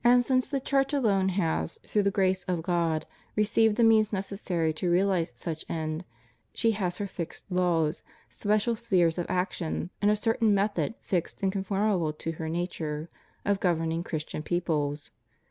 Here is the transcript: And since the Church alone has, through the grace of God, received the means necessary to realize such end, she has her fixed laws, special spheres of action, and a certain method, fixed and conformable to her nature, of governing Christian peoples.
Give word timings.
And 0.03 0.25
since 0.25 0.47
the 0.49 0.59
Church 0.59 0.93
alone 0.93 1.29
has, 1.29 1.79
through 1.85 2.01
the 2.01 2.09
grace 2.09 2.41
of 2.45 2.63
God, 2.63 3.05
received 3.35 3.75
the 3.75 3.83
means 3.83 4.11
necessary 4.11 4.73
to 4.73 4.89
realize 4.89 5.31
such 5.35 5.63
end, 5.69 6.05
she 6.55 6.71
has 6.71 6.97
her 6.97 7.05
fixed 7.05 7.45
laws, 7.51 8.01
special 8.27 8.75
spheres 8.75 9.19
of 9.19 9.27
action, 9.29 9.91
and 10.01 10.09
a 10.09 10.15
certain 10.15 10.55
method, 10.55 10.95
fixed 11.01 11.43
and 11.43 11.51
conformable 11.51 12.13
to 12.13 12.31
her 12.31 12.49
nature, 12.49 13.09
of 13.45 13.59
governing 13.59 14.03
Christian 14.03 14.41
peoples. 14.41 15.11